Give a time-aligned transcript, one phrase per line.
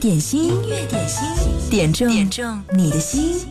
[0.00, 1.26] 点心，音乐点心，
[1.68, 3.46] 点中点中你的心。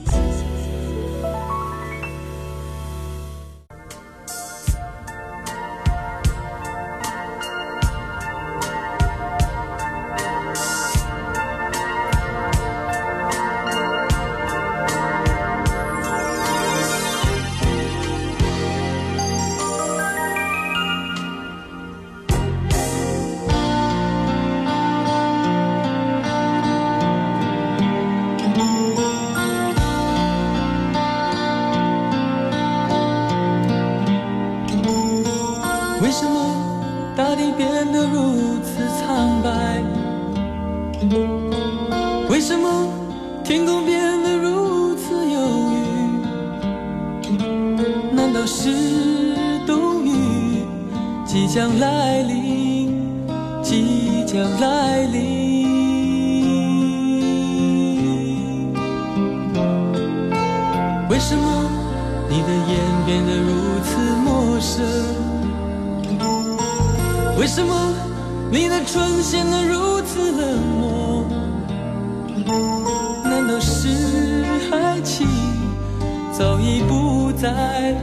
[76.69, 77.95] 已不在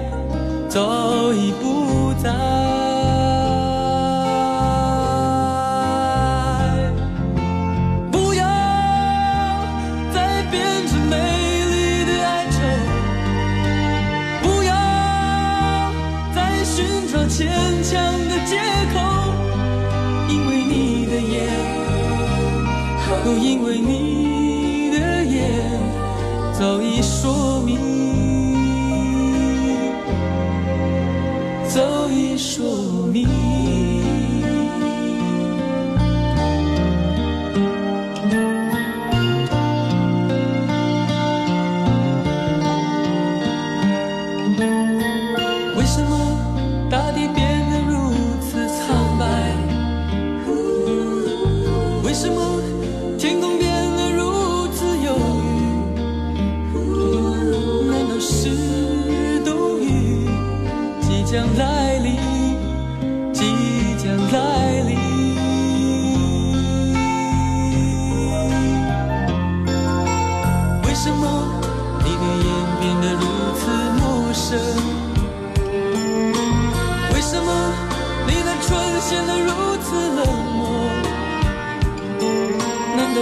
[0.69, 2.95] 早已不在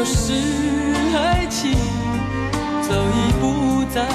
[0.04, 0.34] 是
[1.16, 1.72] 爱情
[2.82, 4.06] 早已不在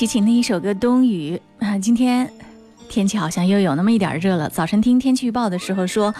[0.00, 2.26] 齐秦的一首歌《冬雨》啊，今天
[2.88, 4.48] 天气好像又有那么一点热了。
[4.48, 6.14] 早晨听天气预报的时候说，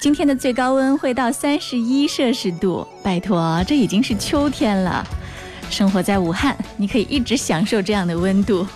[0.00, 2.88] 今天的最高温会到三十一摄氏度。
[3.02, 5.06] 拜托，这已经是秋天了。
[5.68, 8.66] 生活在武汉，你可以一直享受这样的温度。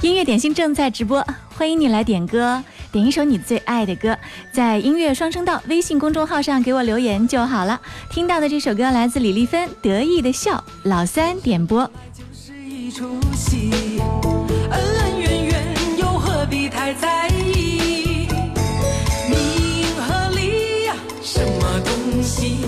[0.00, 1.22] 音乐点心正在直播，
[1.54, 4.16] 欢迎你来点歌，点一首你最爱的歌，
[4.50, 7.78] 在音乐双声道微信公众号上给我留言就好了。
[8.08, 10.56] 听到的这首歌来自李丽芬，《得意的笑》，
[10.88, 11.90] 老三点播。
[12.86, 13.04] 一出
[13.34, 13.68] 戏，
[14.70, 18.28] 恩恩怨怨，又何必太在意
[19.28, 19.36] 名
[20.06, 20.94] 和利呀？
[21.20, 22.60] 什么东西？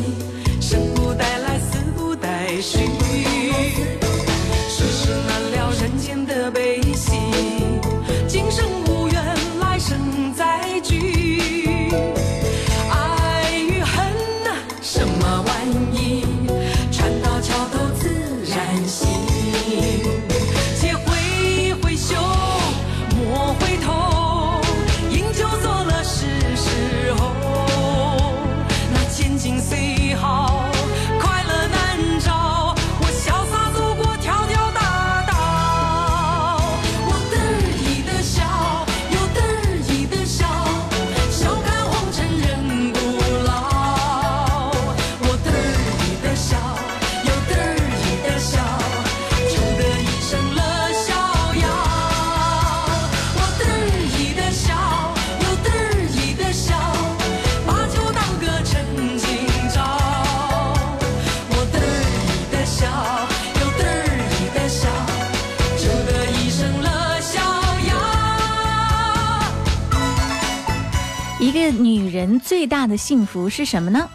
[71.79, 74.09] 女人最大的幸福是什么呢？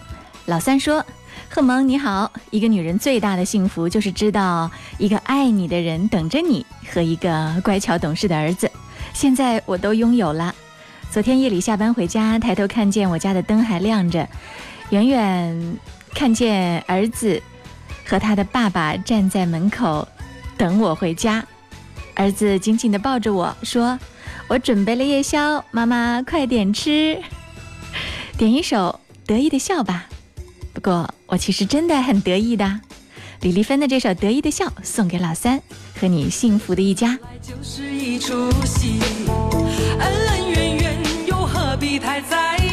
[0.46, 1.06] 老三说
[1.50, 8.70] ：“贺萌你好，一个女人最大的幸福就是知道一个爱你的人等着你和一个乖巧懂事的儿子。
[9.14, 10.54] 现在我都拥有了。
[11.10, 14.28] 昨天夜里下班回家，抬头看见我家的灯还亮着，
[14.90, 15.78] 远远
[16.14, 17.42] 看见儿子
[18.06, 20.06] 和他的爸爸站在门口
[20.58, 21.46] 等我回家。
[22.16, 23.98] 儿子紧紧地抱着我说
[24.50, 27.18] ：‘我准备了夜宵，妈妈快点吃。’”
[28.38, 30.08] 点一首得意的笑吧，
[30.74, 32.82] 不过我其实真的很得意的。
[33.42, 35.62] 李丽芬的这首得意的笑送给老三
[36.00, 37.18] 和你幸福的一家。
[37.42, 39.00] 就是一出戏，
[40.00, 40.98] 恩恩怨怨
[41.28, 42.73] 又何必太在意？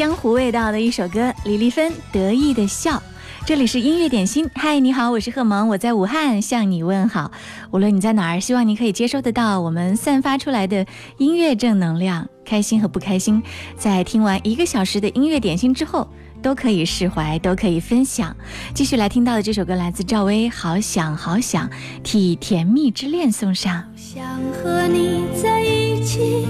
[0.00, 3.02] 江湖味道的一首歌，李丽芬得意的笑。
[3.44, 7.30] 这里是音乐点心，嗨，你好，我是贺萌，我在武汉向你问好。
[7.70, 10.86] 无论你在哪儿，希望你可以接收得到我们散发出来的
[11.18, 13.42] 音乐正能量，开心和不开心，
[13.76, 16.08] 在听完一个小时的音乐点心之后，
[16.40, 18.34] 都可以释怀，都可以分享。
[18.72, 21.68] 继续来听到的这首歌来自赵薇，好想好想
[22.02, 23.84] 替甜蜜之恋送上。
[23.94, 24.24] 想
[24.64, 26.46] 和你在一起，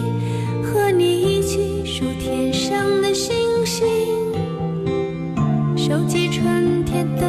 [0.62, 3.84] 和你一起数天上的星星，
[5.76, 7.26] 收集春天的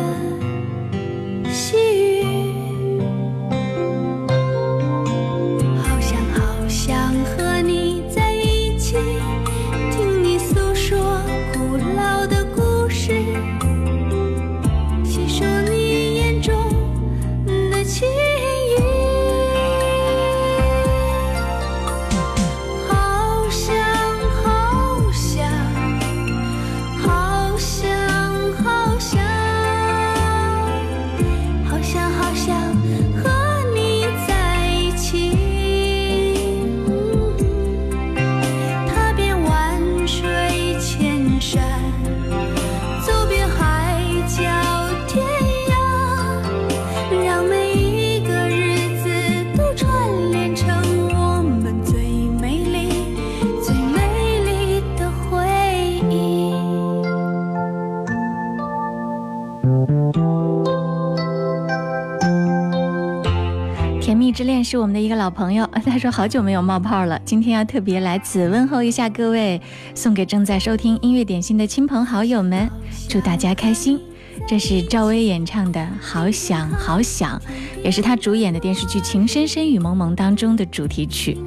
[64.82, 69.62] 我们的一个老朋友， 他说好久没有冒泡了，今天要特别来此问候一下各位，
[69.94, 72.68] 送给正在收听音乐点心的亲朋好友们，
[73.08, 74.00] 祝大家开心。
[74.48, 77.38] 这是赵薇演唱的《好想好想》，
[77.84, 81.38] 也是她主演的电视剧《情深深雨蒙蒙》当中的主题曲。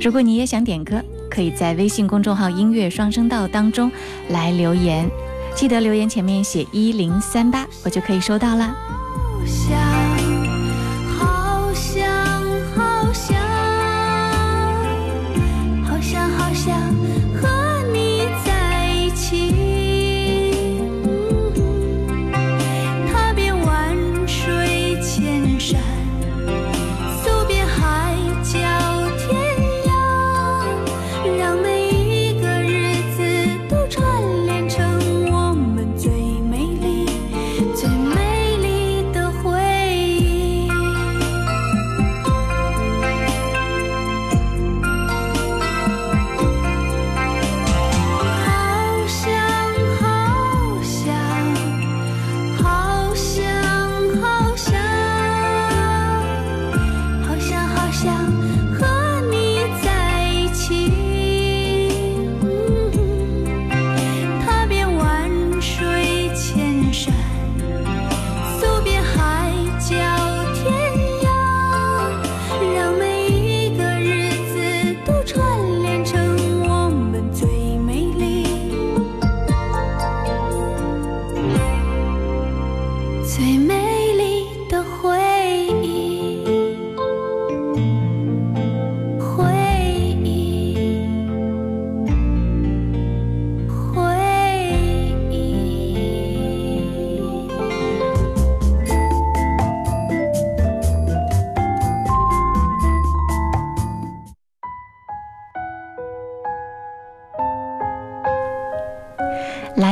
[0.00, 3.90] 如果你也想点歌，可以在微信公众号“音乐双声道”当中
[4.28, 5.10] 来留言，
[5.56, 8.72] 记得留言前面写一零三八，我就可以收到了。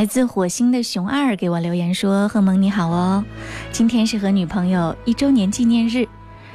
[0.06, 3.24] 来自火星的熊二给我留言说：“贺萌你好哦，
[3.72, 6.06] 今天是和女朋友一周年纪念日，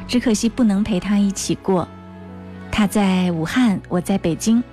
[0.07, 1.85] 只可惜不能陪她一起过。
[2.71, 4.63] 她在武汉，我在北京，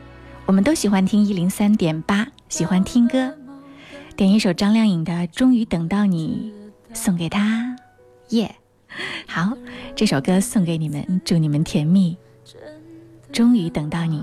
[0.46, 3.34] 我们都喜欢听一零三点八，喜欢听歌，
[4.14, 6.54] 点一首张靓颖的《终于等到你》，
[6.96, 7.74] 送给她，
[8.28, 8.54] 耶、
[9.26, 9.54] 好，
[9.96, 12.16] 这首歌送给你们，祝你们甜蜜。
[13.32, 14.22] 终于等到你。”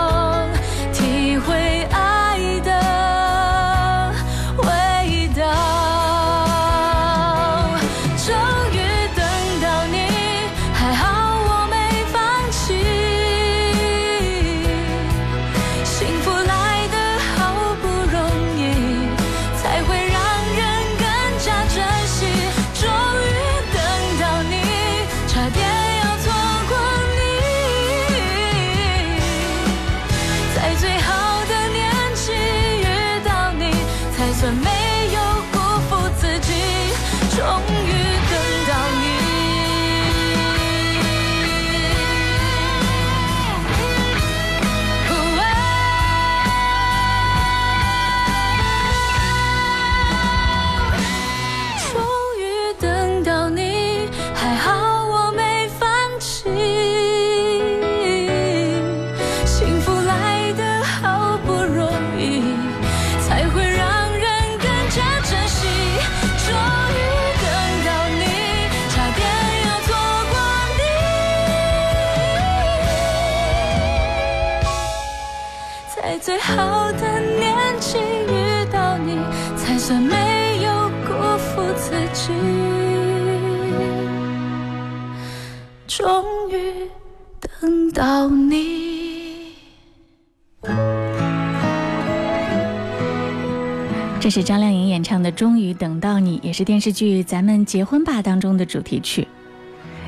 [95.33, 99.27] 《终于等到你》，也是电视剧《咱们结婚吧》当中的主题曲。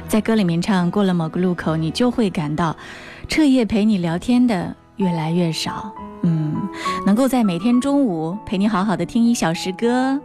[0.07, 2.75] 在歌里面唱，过了某个路口，你就会感到，
[3.27, 5.91] 彻夜陪你聊天的越来越少。
[6.21, 6.55] 嗯，
[7.05, 10.19] 能够在每天中午陪你好好的听一小时歌，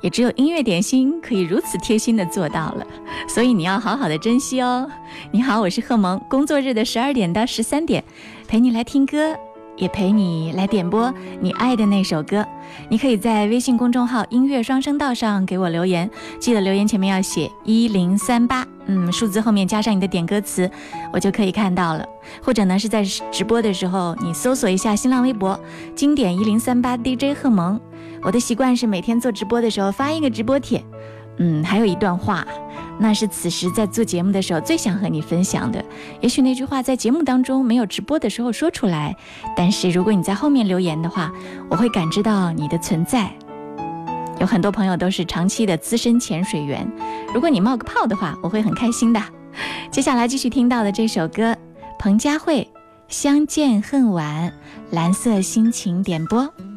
[0.00, 2.86] 也只有音乐点心可以如此贴心的做到了。
[3.28, 4.90] 所以你要好好的珍惜哦。
[5.30, 8.02] 你好，我是贺萌，工作日的十二点到十三点，
[8.48, 9.36] 陪你来听歌。
[9.78, 12.44] 也陪你来点播你爱的那首歌。
[12.88, 20.70] 你可以在微信公众号“音乐双声道”上给我留言，记得留言前面要写一零三八，嗯，数字后面加上你的点歌词，
[21.12, 22.04] 我就可以看到了。
[22.42, 25.58] 或者呢是在直播的时候，你搜索一下新浪微博
[25.96, 27.80] “经典一零三八 DJ 贺萌”。
[28.22, 30.84] 我的习惯是每天做直播的时候发一个直播帖，
[31.38, 32.46] 嗯，还有一段话。
[32.98, 35.84] 那是此时在做节目的时候最想和你分享的。
[36.20, 39.16] 也许那句话在节目当中没有直播的时候说出来，
[39.56, 41.32] 但是如果你在后面留言的话，
[41.70, 43.32] 我会感知到你的存在。
[44.40, 46.88] 有很多朋友都是长期的资深潜水员，
[47.34, 49.20] 如果你冒个泡的话，我会很开心的。
[49.90, 51.56] 接下来继续听到的这首歌，
[51.98, 52.68] 彭佳慧
[53.08, 54.48] 《相见恨晚》，
[54.94, 56.67] 蓝色心情点播。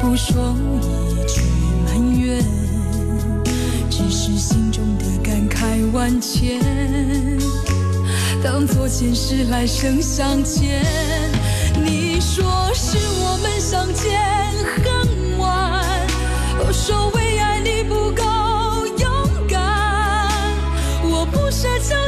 [0.00, 1.42] 不说一句
[1.84, 2.44] 埋怨，
[3.90, 6.60] 只是心中的感慨万千。
[8.42, 10.84] 当作前世来生相欠。
[11.84, 14.20] 你说是我们相见
[14.84, 15.84] 恨晚，
[16.58, 18.24] 我说为爱你不够
[18.98, 20.28] 勇敢。
[21.04, 22.07] 我不奢求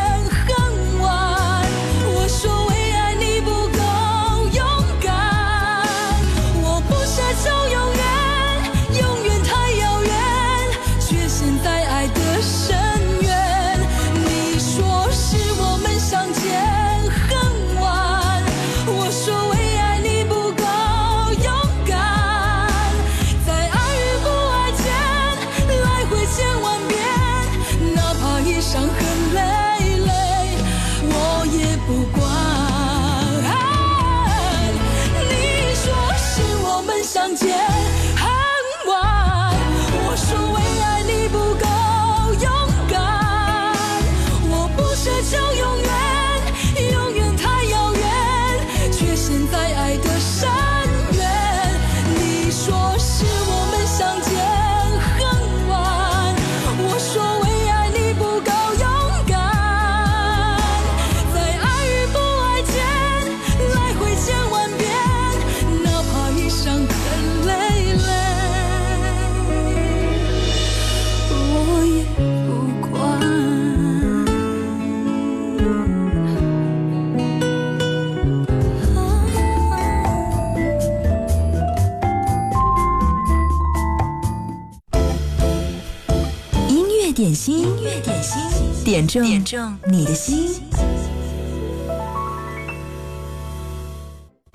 [89.11, 90.63] 中点中你的心。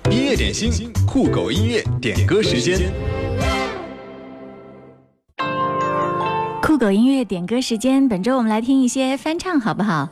[0.09, 2.91] 音乐点心，酷狗音乐点歌时间。
[6.59, 10.09] 酷狗音乐点歌时间，本周我们来听一些翻唱，好不好？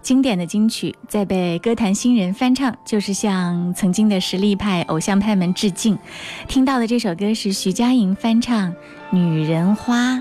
[0.00, 5.98] 经典的金曲在被歌坛新人翻唱，就是向曾经的实力派、偶像派们致敬。
[6.46, 8.70] 听到的这首歌是徐佳莹翻唱
[9.10, 10.12] 《女人花》。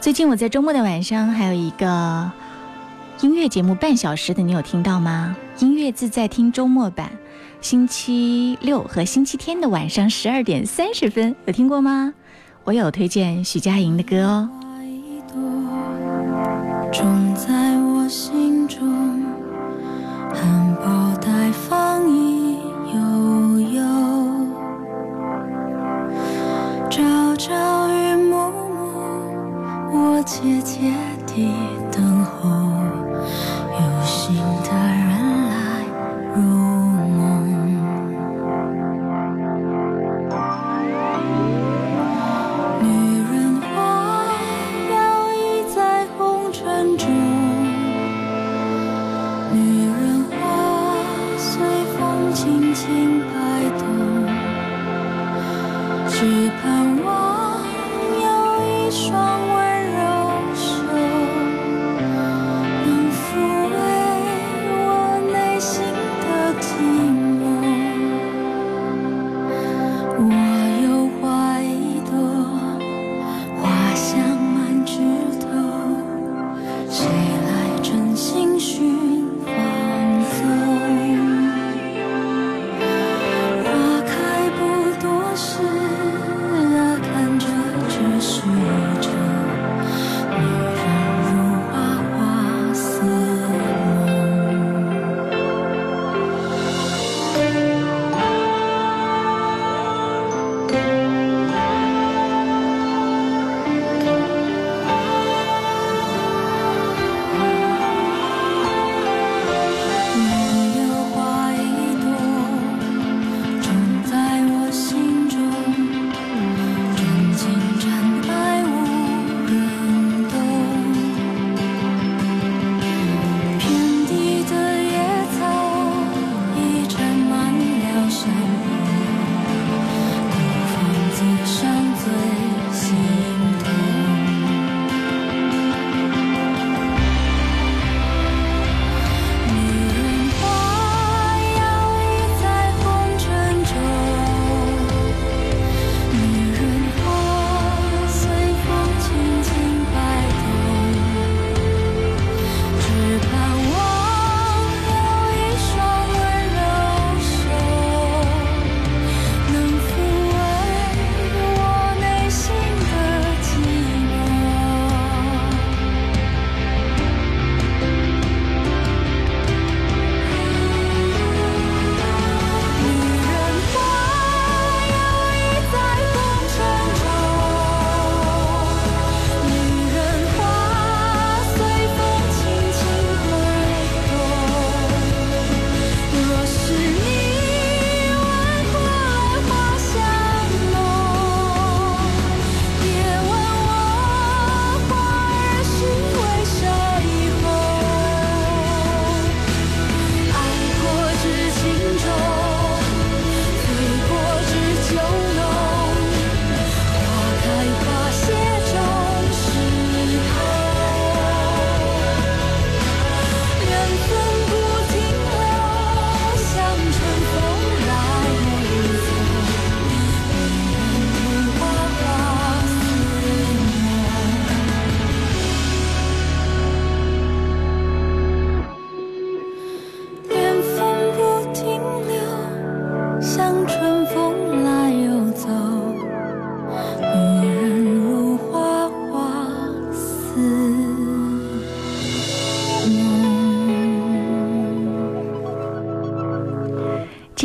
[0.00, 2.28] 最近我在周末的晚上还有一个
[3.22, 5.36] 音乐节目半小时的，你有听到吗？
[5.60, 7.08] 音乐自在听周末版，
[7.60, 12.12] 星期六和星期天的晚上十二点三十分，有听过吗？
[12.64, 14.50] 我有推荐许佳莹的歌哦。
[16.92, 19.22] 种在我心中，
[20.34, 22.56] 含苞待放意
[22.92, 23.82] 悠悠，
[26.90, 30.92] 朝朝与暮暮，我切切
[31.24, 31.48] 地
[31.92, 32.61] 等候，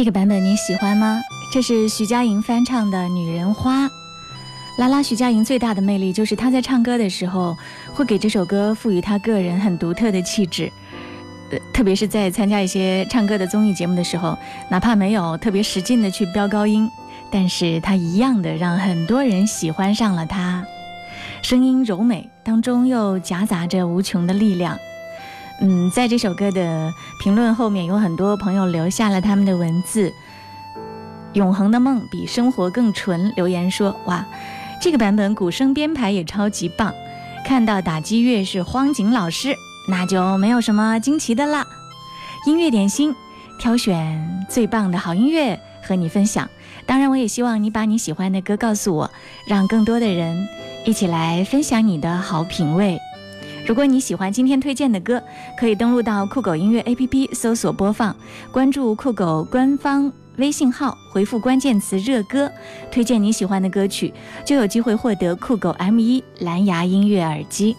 [0.08, 1.20] 这个版本你喜欢吗？
[1.52, 3.88] 这是徐佳莹翻唱的《女人花》。
[4.78, 7.58] 拉拉徐佳莹最大的魅力就是她在唱歌的时候，
[7.94, 10.72] 会给这首歌赋予她个人很独特的气质。
[11.52, 14.38] 呃，特别是在参加一些唱歌的综艺节目的时候，
[14.72, 16.90] 哪怕没有特别使劲的去飙高音，
[17.30, 20.66] 但是她一样的让很多人喜欢上了她。
[21.42, 24.80] 声音柔美当中又夹杂着无穷的力量。
[25.60, 30.14] 嗯，在这首歌的评论后面，有很多朋友留下了他们的文字。
[31.34, 33.32] 永恒的梦比生活更纯。
[33.36, 34.26] 留言说：“哇，
[34.82, 36.94] 这个版本鼓声编排也超级棒。
[37.46, 39.56] 看到打击乐是荒井老师，
[39.90, 41.66] 那就没有什么惊奇的啦。”
[42.46, 43.16] 音乐点心，
[43.60, 46.48] 挑选最棒的好音乐和你分享。
[46.86, 49.12] 当然，我也希望你把你喜欢的歌告诉我，
[49.48, 50.48] 让更多的人
[50.86, 53.00] 一起来分享你的好品味。
[53.68, 55.22] 如果你喜欢今天推荐的歌，
[55.60, 58.16] 可以登录到酷狗音乐 APP 搜索播放，
[58.50, 62.50] 关注酷狗官方微信号，回复关键词“热歌”，
[62.90, 64.14] 推荐你喜欢的歌曲，
[64.46, 67.76] 就有机会获得酷狗 M1 蓝牙音乐耳机。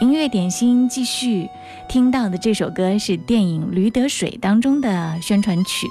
[0.00, 1.46] 音乐点心继续
[1.90, 5.86] 听到的这首歌是电影《驴得水》当中的宣传曲，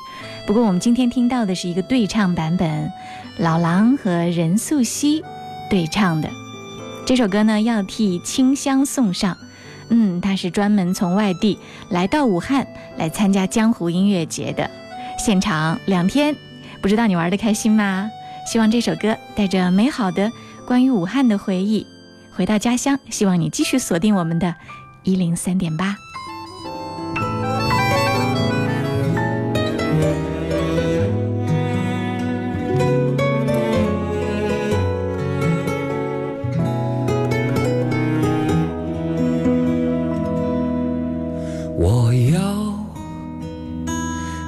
[0.48, 2.92] 不过我们今天听到的是一个对唱版本，
[3.38, 5.22] 老狼和任素汐
[5.70, 6.28] 对唱的。
[7.08, 9.38] 这首歌呢，要替清香送上。
[9.88, 11.58] 嗯，他是专门从外地
[11.90, 12.68] 来到武汉
[12.98, 14.70] 来参加江湖音乐节的，
[15.18, 16.36] 现场两天，
[16.82, 18.10] 不知道你玩的开心吗？
[18.46, 20.30] 希望这首歌带着美好的
[20.66, 21.88] 关于武汉的回忆，
[22.34, 23.00] 回到家乡。
[23.10, 24.54] 希望你继续锁定我们的
[25.04, 25.96] 一零三点八。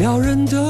[0.00, 0.69] 撩人的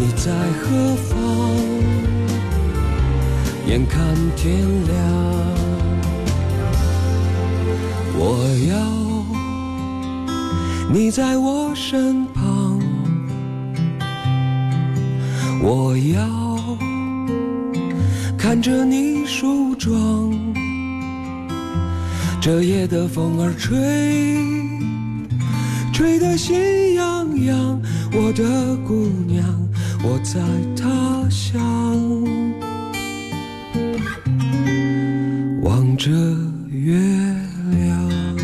[0.00, 1.14] 你在何方？
[3.66, 4.00] 眼看
[4.34, 4.96] 天亮，
[8.16, 8.74] 我要
[10.90, 12.80] 你在我身旁，
[15.62, 16.26] 我要
[18.38, 20.32] 看着你梳妆。
[22.40, 23.76] 这夜的风儿吹，
[25.92, 27.78] 吹得心痒痒。
[28.12, 29.44] 我的姑娘，
[30.02, 30.40] 我在
[30.74, 31.60] 他乡，
[35.62, 36.10] 望着
[36.70, 36.96] 月
[37.70, 38.38] 亮。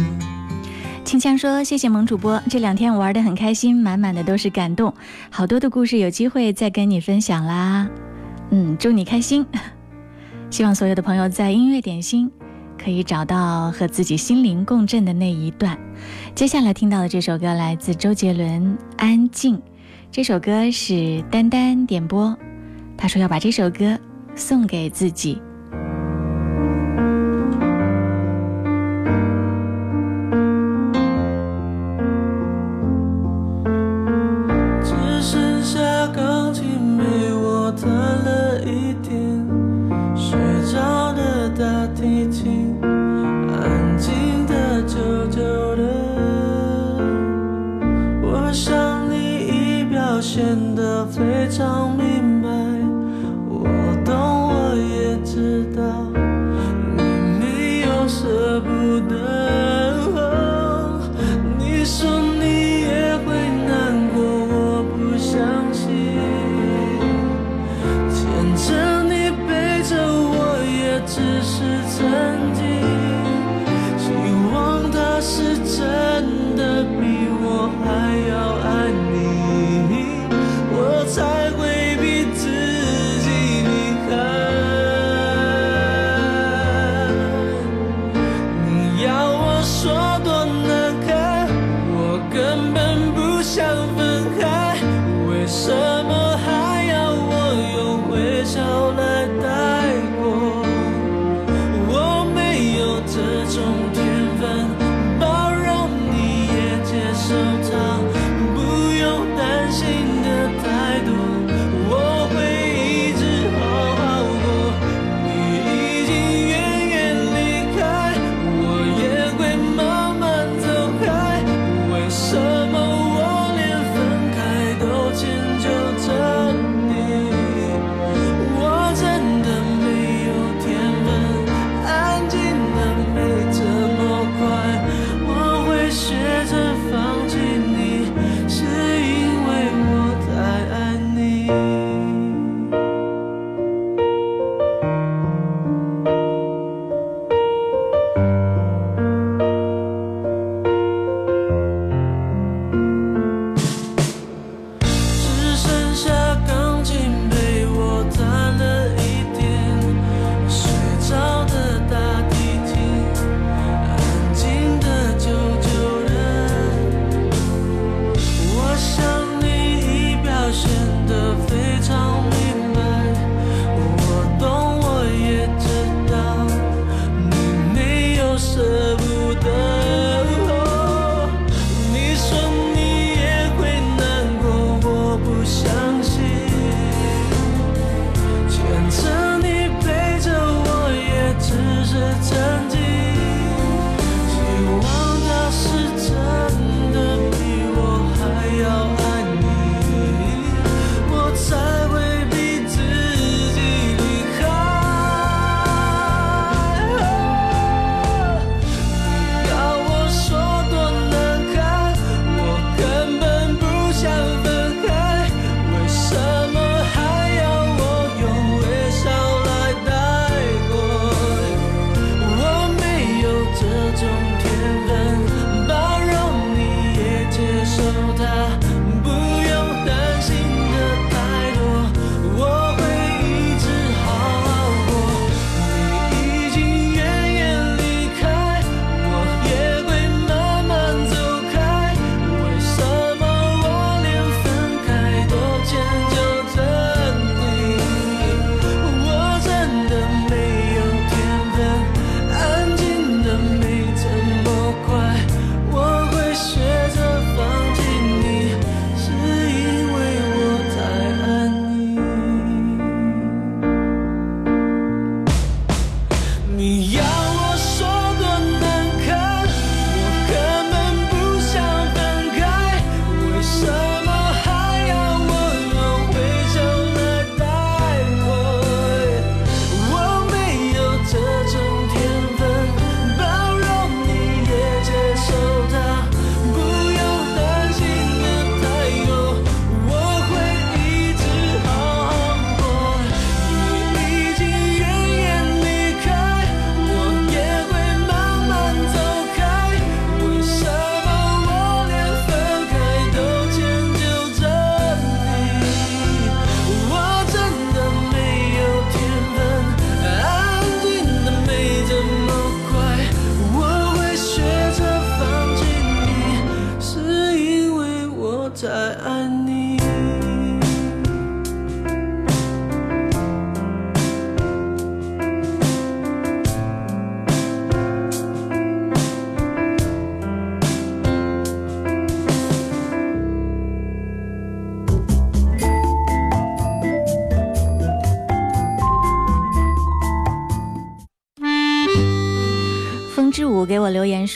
[1.02, 4.92] 清香说：“谢谢萌主播，这两天玩的很开心，满满的都是感动，
[5.30, 7.88] 好多的故事有机会再跟你分享啦。
[8.50, 9.46] 嗯，祝你开心。
[10.50, 12.30] 希望所有的朋友在音乐点心
[12.76, 15.78] 可以找到和自己心灵共振的那一段。
[16.34, 19.56] 接下来听到的这首歌来自周杰伦，《安静》。
[20.12, 22.34] 这首歌是丹丹点播，
[22.96, 23.98] 他说要把这首歌
[24.34, 25.40] 送给自己。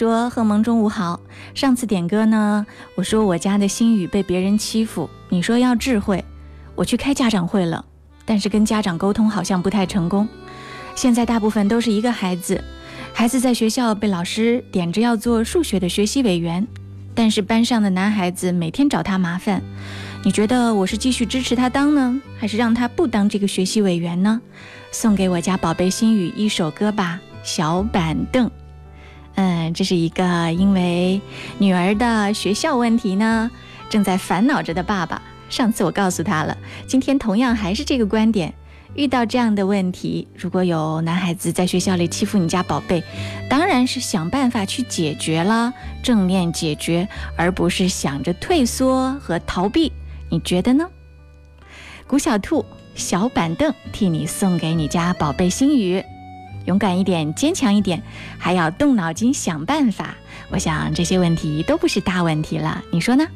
[0.00, 1.20] 说：“贺萌中午好，
[1.54, 6.24] 上次点歌呢，我说我家的心雨被别人欺负，你说要智慧，
[6.74, 7.84] 我去开家长会了，
[8.24, 10.26] 但是跟家长沟通好像不太成功。
[10.94, 12.64] 现在大部分都是一个孩子，
[13.12, 16.66] 孩子在学校被老师点着要做数学的学习委员，
[17.14, 19.62] 但是班上的男孩子每天找他麻烦。
[20.24, 24.40] 你觉得我是继续支持他当呢，还是让他不当这个学习委员呢？
[24.92, 28.46] 送给我家宝贝心雨一首歌吧，《小板凳》。
[29.34, 31.20] 嗯，这是一个因为
[31.58, 33.50] 女儿的学校问题呢，
[33.88, 35.20] 正在烦恼着的爸爸。
[35.48, 36.56] 上次我告诉他了，
[36.86, 38.54] 今天同样还是这个观点。
[38.94, 43.02] 遇到这样的问题，如果有男孩子在学校里欺负你家宝贝，
[43.48, 45.72] 当然是想办法去解决了，
[46.02, 49.92] 正面解决，而不是想着退缩和逃避。
[50.28, 50.88] 你觉得呢？
[52.06, 52.64] 古小兔，
[52.96, 56.04] 小板凳替你送给你家宝贝心语。
[56.66, 58.02] 勇敢一点，坚强一点，
[58.38, 60.14] 还要动脑筋想办法。
[60.50, 63.26] 我想这些问题都不是大问题了，你说呢？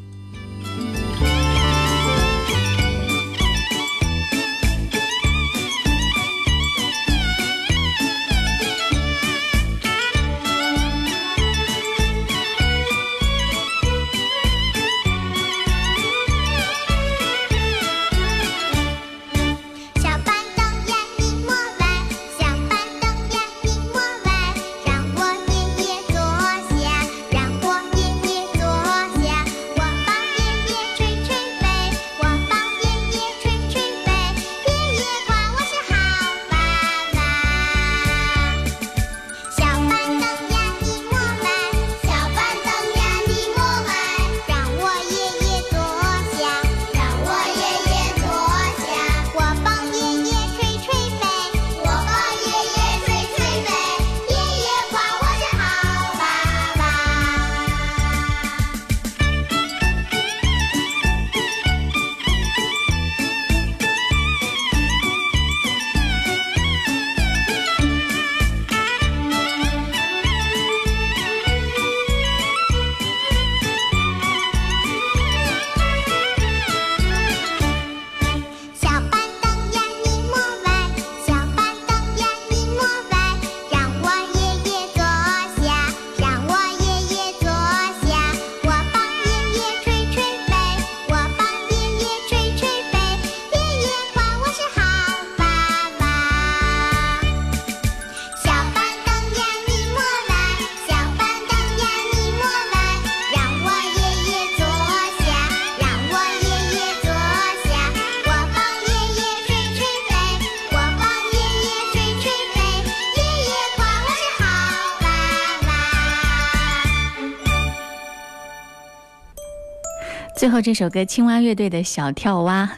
[120.44, 122.70] 最后这首歌，青蛙乐队的小跳蛙。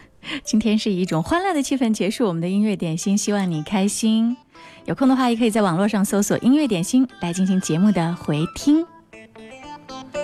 [0.45, 4.37] 今天是以一种欢乐的气氛结束我们的音乐点心，希望你开心。
[4.85, 8.87] 有空的话，也可以在网络上搜索“音乐点心”来进行节目的回听。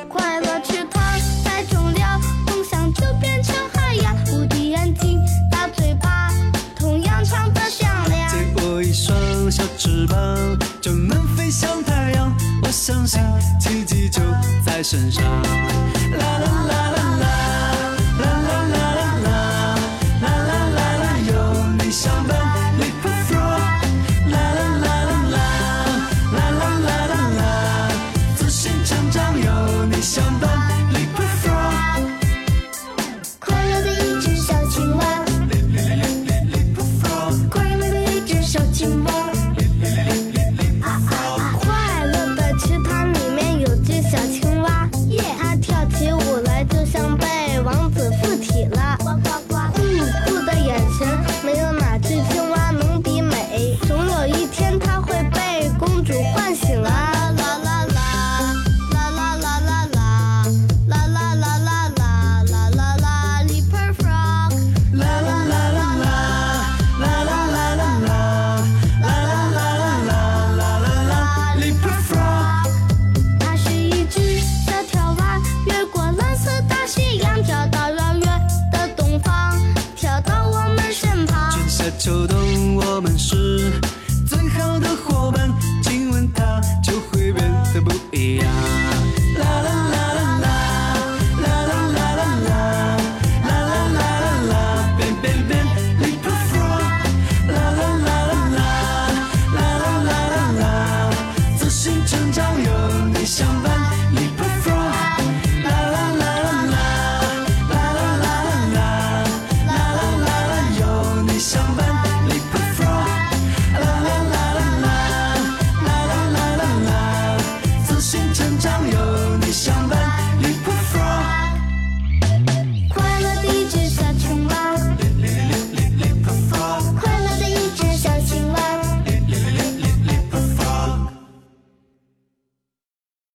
[0.09, 1.03] 快乐池塘
[1.45, 4.15] 太重了，梦想就变成海洋。
[4.27, 5.19] 无敌眼睛，
[5.51, 6.29] 大嘴巴，
[6.77, 8.31] 同样唱得响亮。
[8.31, 12.33] 借我一双小翅膀，就能飞向太阳。
[12.63, 13.21] 我相信
[13.59, 14.21] 奇迹就
[14.65, 15.25] 在身上。
[15.25, 15.43] 啦
[16.21, 17.12] 啦啦啦啦，啦